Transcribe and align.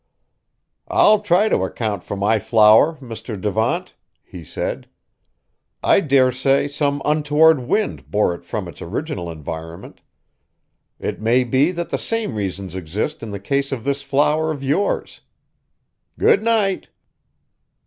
"I'll 0.87 1.19
try 1.19 1.47
to 1.47 1.59
account 1.61 2.03
for 2.03 2.17
my 2.17 2.39
flower, 2.39 2.95
Mr. 2.95 3.39
Devant," 3.39 3.93
he 4.23 4.43
said. 4.43 4.89
"I 5.83 5.99
dare 5.99 6.31
say 6.31 6.67
some 6.67 7.03
untoward 7.05 7.59
wind 7.67 8.09
bore 8.09 8.33
it 8.33 8.43
from 8.43 8.67
its 8.67 8.81
original 8.81 9.29
environment; 9.29 10.01
it 10.97 11.21
may 11.21 11.43
be 11.43 11.71
that 11.73 11.91
the 11.91 11.99
same 11.99 12.33
reasons 12.33 12.73
exist 12.73 13.21
in 13.21 13.29
the 13.29 13.39
case 13.39 13.71
of 13.71 13.83
this 13.83 14.01
flower 14.01 14.49
of 14.49 14.63
yours. 14.63 15.21
Good 16.17 16.41
night!" 16.41 16.87